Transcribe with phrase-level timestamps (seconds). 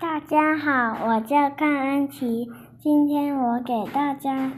[0.00, 2.48] 大家好，我叫甘安琪。
[2.78, 4.50] 今天我给大家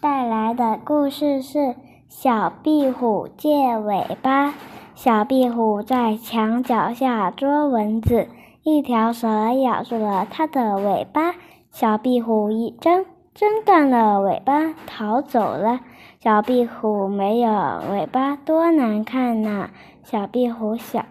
[0.00, 1.58] 带来的故事是
[2.08, 4.48] 《小壁虎借尾巴》。
[4.94, 8.28] 小壁虎在墙角下捉蚊子，
[8.62, 11.34] 一条蛇咬住了它的尾巴，
[11.70, 13.04] 小壁虎一挣，
[13.36, 15.80] 挣断了尾巴，逃走了。
[16.18, 17.52] 小壁虎没有
[17.92, 19.68] 尾巴多难看呐！
[20.02, 21.04] 小壁虎想，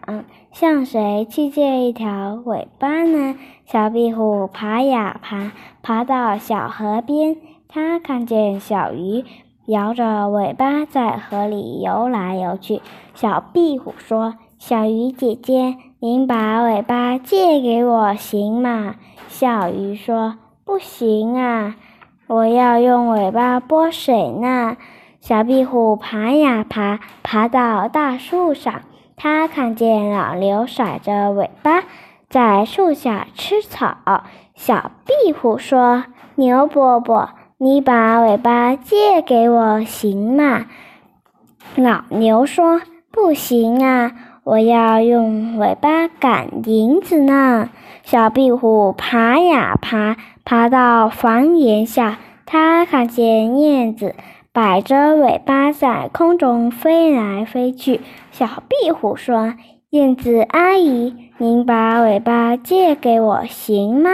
[0.52, 3.36] 向谁去借一条尾巴呢？
[3.68, 5.52] 小壁虎爬呀爬，
[5.84, 9.24] 爬到小河边，它看见小鱼
[9.68, 12.82] 摇着尾巴在河里游来游去。
[13.14, 18.96] 小壁虎说：“小鱼姐姐，您把尾巴借给我行吗？”
[19.30, 21.76] 小鱼说：“不行啊，
[22.28, 24.78] 我要用尾巴拨水呢。”
[25.22, 28.82] 小壁虎爬呀爬，爬到大树上，
[29.18, 31.84] 它看见老牛甩着尾巴
[32.30, 33.98] 在树下吃草。
[34.54, 40.68] 小壁虎说：“牛伯伯，你把尾巴借给我行吗？”
[41.76, 44.12] 老牛说：“不行啊，
[44.44, 47.72] 我要用尾巴赶蝇子呢。”
[48.06, 54.16] 小壁虎爬呀爬，爬到房檐下，它看见燕子。
[54.54, 58.00] 摆着尾巴在空中飞来飞去。
[58.32, 59.54] 小壁虎说
[59.92, 64.12] ：“燕子阿姨，您把尾巴借给我行吗？”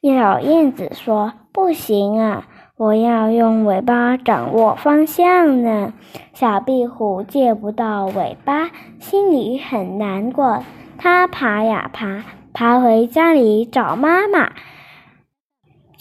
[0.00, 5.92] 小燕子说：“不行啊，我要用尾巴掌握方向呢。”
[6.32, 8.70] 小壁虎借不到尾巴，
[9.00, 10.62] 心里很难过。
[10.96, 14.52] 它爬呀爬，爬回家里找妈妈。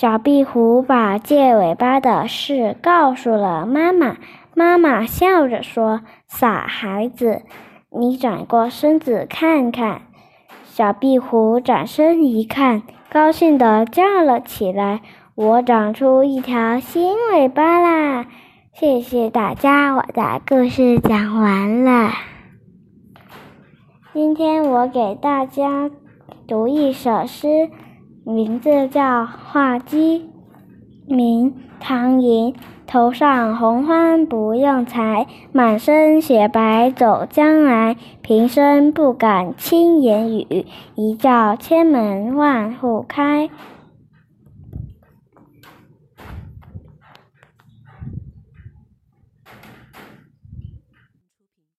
[0.01, 4.17] 小壁虎把借尾巴的事告诉了妈妈，
[4.55, 7.43] 妈妈笑着说：“傻孩子，
[7.91, 10.01] 你转过身子看看。”
[10.65, 15.01] 小壁虎转身一看，高兴地叫了起来
[15.37, 18.25] ：“我长出一条新尾巴啦！”
[18.73, 22.09] 谢谢大家，我的故事讲完了。
[24.15, 25.91] 今天我给大家
[26.47, 27.69] 读一首诗。
[28.31, 30.29] 名字叫画鸡，
[31.05, 32.55] 名唐寅。
[32.87, 37.95] 头上红冠不用裁，满身雪白走将来。
[38.21, 40.65] 平生不敢轻言语，
[40.95, 43.49] 一叫千门万户开。